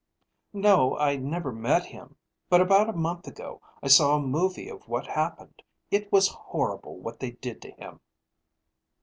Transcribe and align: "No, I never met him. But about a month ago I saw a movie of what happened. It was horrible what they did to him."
"No, 0.55 0.97
I 0.97 1.15
never 1.15 1.51
met 1.51 1.85
him. 1.85 2.15
But 2.49 2.59
about 2.59 2.89
a 2.89 2.93
month 2.93 3.27
ago 3.27 3.61
I 3.83 3.87
saw 3.87 4.15
a 4.15 4.19
movie 4.19 4.67
of 4.67 4.87
what 4.87 5.05
happened. 5.05 5.61
It 5.91 6.11
was 6.11 6.27
horrible 6.29 6.97
what 6.97 7.19
they 7.19 7.33
did 7.33 7.61
to 7.61 7.69
him." 7.69 7.99